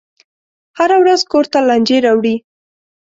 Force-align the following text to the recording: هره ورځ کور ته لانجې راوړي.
هره 0.77 0.97
ورځ 1.03 1.21
کور 1.31 1.45
ته 1.51 1.59
لانجې 1.67 1.97
راوړي. 2.05 2.35